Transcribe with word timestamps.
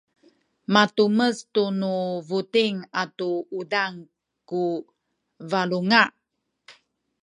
matumes 0.73 1.37
tu 1.53 1.63
nu 1.79 1.93
buting 2.27 2.77
atu 3.01 3.29
uzang 3.59 3.95
ku 4.49 4.63
balunga 5.49 6.03